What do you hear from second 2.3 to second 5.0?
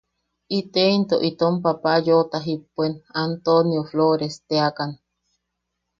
jipuen Antonio Floresteakan.